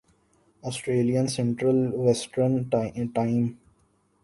Australian 0.63 1.27
Central 1.27 1.79
Western 1.95 2.61
time 3.15 3.47